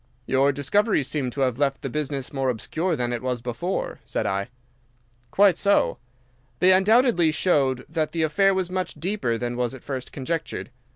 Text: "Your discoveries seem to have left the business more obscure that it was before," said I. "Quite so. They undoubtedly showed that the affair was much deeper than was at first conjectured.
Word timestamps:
"Your 0.25 0.51
discoveries 0.51 1.07
seem 1.07 1.29
to 1.29 1.41
have 1.41 1.59
left 1.59 1.83
the 1.83 1.87
business 1.87 2.33
more 2.33 2.49
obscure 2.49 2.95
that 2.95 3.11
it 3.11 3.21
was 3.21 3.39
before," 3.39 3.99
said 4.03 4.25
I. 4.25 4.47
"Quite 5.29 5.59
so. 5.59 5.99
They 6.57 6.73
undoubtedly 6.73 7.29
showed 7.31 7.85
that 7.87 8.11
the 8.11 8.23
affair 8.23 8.55
was 8.55 8.71
much 8.71 8.95
deeper 8.95 9.37
than 9.37 9.55
was 9.55 9.75
at 9.75 9.83
first 9.83 10.11
conjectured. 10.11 10.71